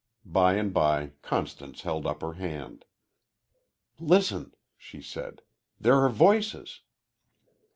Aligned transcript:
By 0.25 0.55
and 0.55 0.73
by 0.73 1.11
Constance 1.21 1.83
held 1.83 2.07
up 2.07 2.21
her 2.23 2.33
hand. 2.33 2.85
"Listen," 3.99 4.55
she 4.75 4.99
said, 4.99 5.43
"there 5.79 5.93
are 6.03 6.09
voices." 6.09 6.81